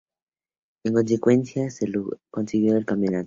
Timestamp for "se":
1.85-1.87